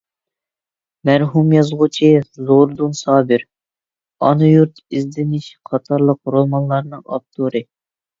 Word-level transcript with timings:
مەرھۇم 1.07 1.51
يازغۇچى 1.55 2.07
زوردۇن 2.47 2.95
سابىر— 2.99 3.43
«ئانا 4.29 4.49
يۇرت»، 4.53 4.81
«ئىزدىنىش» 4.97 5.51
قاتارلىق 5.71 6.33
رومانلارنىڭ 6.37 7.05
ئاپتورى. 7.05 7.63